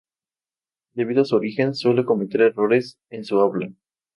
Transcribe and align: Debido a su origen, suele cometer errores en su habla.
Debido 0.95 1.21
a 1.21 1.25
su 1.25 1.35
origen, 1.35 1.75
suele 1.75 2.03
cometer 2.05 2.41
errores 2.41 2.97
en 3.11 3.23
su 3.23 3.39
habla. 3.39 3.69